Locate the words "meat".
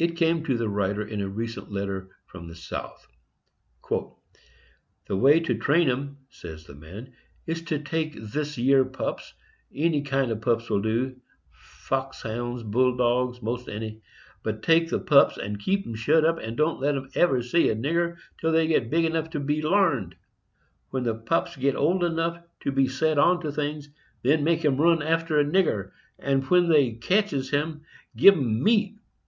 28.60-28.98